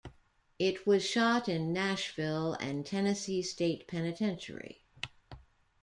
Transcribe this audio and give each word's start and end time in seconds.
It 0.57 0.87
was 0.87 1.05
shot 1.05 1.47
in 1.47 1.71
Nashville 1.71 2.53
and 2.55 2.83
Tennessee 2.83 3.43
State 3.43 3.87
Penitentiary. 3.87 4.81